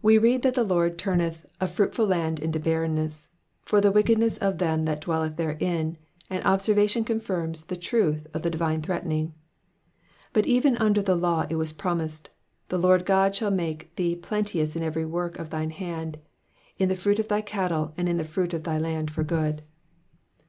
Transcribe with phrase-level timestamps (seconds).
[0.00, 3.30] We read that the Lord turneth '* a fruitful land into barrenness,''
[3.62, 5.98] for the wickedness of them that dwell therein,
[6.30, 9.34] and obser vation confirms the truth of the divine threatening;
[10.32, 14.76] but even under the law it was promised, *' The Lord shall make thee plenteous
[14.76, 16.18] in every work of thine hand,
[16.78, 19.62] in the fruit of thy cattle, and in the fruit of thy land for good."